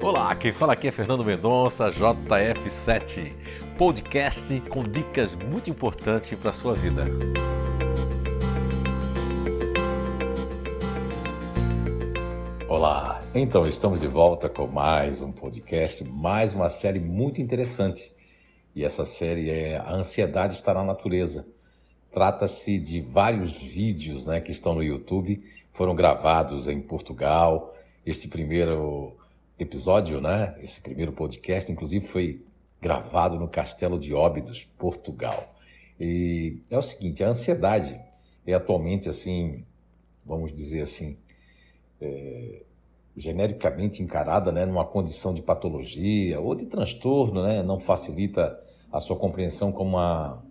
[0.00, 3.34] Olá, quem fala aqui é Fernando Mendonça, JF7,
[3.76, 7.04] podcast com dicas muito importantes para a sua vida.
[12.68, 18.14] Olá, então estamos de volta com mais um podcast, mais uma série muito interessante.
[18.76, 21.44] E essa série é A Ansiedade está na Natureza.
[22.12, 25.42] Trata-se de vários vídeos né, que estão no YouTube,
[25.72, 27.74] foram gravados em Portugal.
[28.06, 29.17] Este primeiro
[29.58, 32.42] episódio, né, esse primeiro podcast, inclusive foi
[32.80, 35.54] gravado no Castelo de Óbidos, Portugal.
[35.98, 37.98] E é o seguinte, a ansiedade
[38.46, 39.64] é atualmente assim,
[40.24, 41.18] vamos dizer assim,
[42.00, 42.62] é,
[43.16, 48.58] genericamente encarada né, numa condição de patologia ou de transtorno, né, não facilita
[48.92, 50.42] a sua compreensão como uma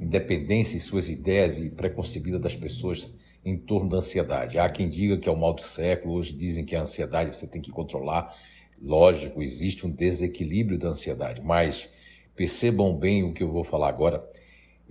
[0.00, 3.12] independência em suas ideias e preconcebida das pessoas
[3.44, 4.58] em torno da ansiedade.
[4.58, 7.46] Há quem diga que é o mal do século, hoje dizem que a ansiedade você
[7.46, 8.34] tem que controlar.
[8.80, 11.88] Lógico, existe um desequilíbrio da ansiedade, mas
[12.34, 14.24] percebam bem o que eu vou falar agora.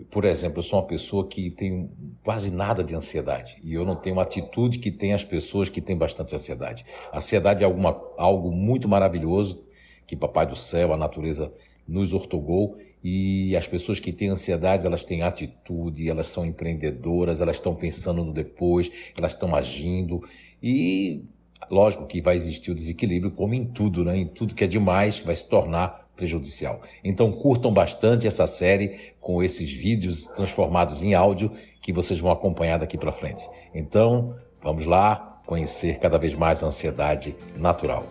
[0.10, 1.90] Por exemplo, eu sou uma pessoa que tem
[2.24, 5.82] quase nada de ansiedade e eu não tenho uma atitude que tem as pessoas que
[5.82, 6.86] têm bastante ansiedade.
[7.12, 9.64] A ansiedade é alguma, algo muito maravilhoso
[10.08, 11.54] que Papai do Céu, a natureza
[11.88, 17.58] nos ortogou e as pessoas que têm ansiedade, elas têm atitude, elas são empreendedoras, elas
[17.58, 20.22] estão pensando no depois, elas estão agindo
[20.62, 21.22] e
[21.70, 24.18] lógico que vai existir o desequilíbrio como em tudo, né?
[24.18, 26.82] Em tudo que é demais vai se tornar prejudicial.
[27.04, 32.78] Então curtam bastante essa série com esses vídeos transformados em áudio que vocês vão acompanhar
[32.78, 33.44] daqui para frente.
[33.74, 38.08] Então, vamos lá conhecer cada vez mais a ansiedade natural.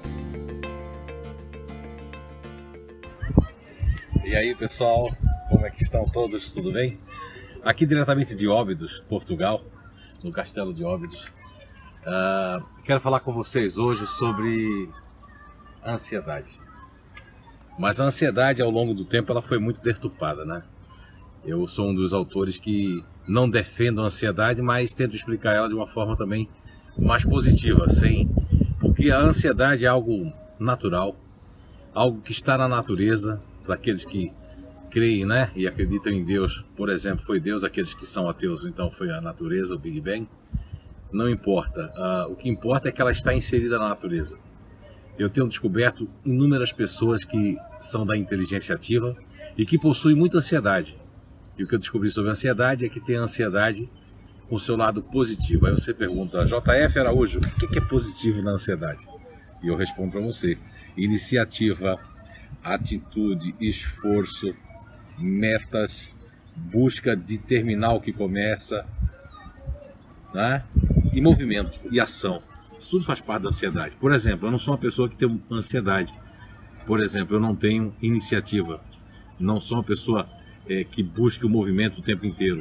[4.24, 5.10] E aí, pessoal,
[5.48, 6.52] como é que estão todos?
[6.52, 6.96] Tudo bem?
[7.64, 9.60] Aqui diretamente de Óbidos, Portugal,
[10.22, 11.26] no Castelo de Óbidos.
[12.06, 14.88] Uh, quero falar com vocês hoje sobre
[15.82, 16.48] a ansiedade.
[17.76, 20.62] Mas a ansiedade, ao longo do tempo, ela foi muito deturpada, né?
[21.44, 25.74] Eu sou um dos autores que não defendo a ansiedade, mas tento explicar ela de
[25.74, 26.48] uma forma também
[26.96, 28.30] mais positiva, sem,
[28.78, 31.16] porque a ansiedade é algo natural,
[31.92, 34.32] algo que está na natureza para aqueles que
[34.90, 36.64] creem, né, e acreditam em Deus.
[36.76, 40.28] Por exemplo, foi Deus aqueles que são ateus, então foi a natureza, o Big Bang.
[41.12, 41.92] Não importa.
[41.96, 44.38] Uh, o que importa é que ela está inserida na natureza
[45.18, 49.14] eu tenho descoberto inúmeras pessoas que são da inteligência ativa
[49.56, 50.98] e que possuem muita ansiedade.
[51.58, 53.88] E o que eu descobri sobre a ansiedade é que tem ansiedade
[54.48, 55.66] com seu lado positivo.
[55.66, 59.06] Aí você pergunta, JF Araújo, o que é positivo na ansiedade?
[59.62, 60.56] E eu respondo para você:
[60.96, 61.98] iniciativa,
[62.62, 64.52] atitude, esforço,
[65.18, 66.12] metas,
[66.56, 68.86] busca de terminar o que começa,
[70.34, 70.64] né?
[71.12, 72.42] e movimento e ação.
[72.78, 73.94] Isso tudo faz parte da ansiedade.
[74.00, 76.12] Por exemplo, eu não sou uma pessoa que tem ansiedade.
[76.86, 78.80] Por exemplo, eu não tenho iniciativa.
[79.38, 80.26] Não sou uma pessoa
[80.68, 82.60] é, que busca o movimento o tempo inteiro.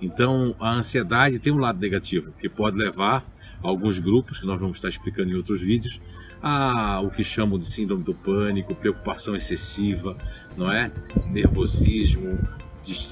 [0.00, 3.24] Então, a ansiedade tem um lado negativo, que pode levar
[3.62, 6.00] alguns grupos, que nós vamos estar explicando em outros vídeos,
[6.42, 10.16] a o que chamam de síndrome do pânico, preocupação excessiva,
[10.56, 10.90] não é?
[11.30, 12.38] Nervosismo,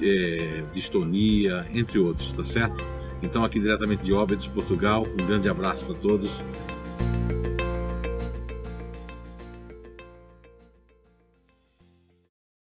[0.01, 2.83] é, distonia, entre outros, tá certo?
[3.21, 6.43] Então, aqui diretamente de Óbidos, Portugal, um grande abraço para todos